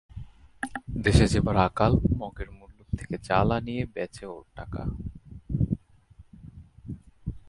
[1.03, 4.83] দেশে যেবার আকাল, মগের মুলুক থেকে চাল আনিয়ে বেচে ওর টাকা।